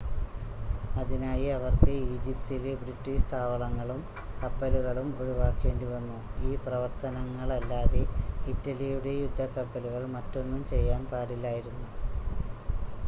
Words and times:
അതിനായി 0.95 1.47
അവർക്ക് 1.49 1.91
ഈജിപ്തിലെ 2.05 2.71
ബ്രിട്ടീഷ് 2.79 3.27
താവളങ്ങളും 3.33 3.99
കപ്പലുകളും 4.39 5.09
ഒഴിവാക്കേണ്ടിവന്നു 5.19 6.17
ഈ 6.43 6.53
പ്രവർത്തനങ്ങളല്ലാതെ 6.63 8.01
ഇറ്റലിയുടെ 8.47 9.13
യുദ്ധക്കപ്പലുകൾ 9.19 10.05
മറ്റൊന്നും 10.15 10.63
ചെയ്യാൻ 10.71 11.03
പാടില്ലായിരുന്നു 11.07 11.85